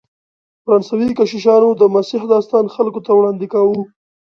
فرانسوي 0.63 1.09
کشیشانو 1.19 1.69
د 1.75 1.81
مسیح 1.95 2.21
داستان 2.33 2.65
خلکو 2.75 2.99
ته 3.05 3.11
وړاندې 3.15 3.45
کاوه. 3.53 3.81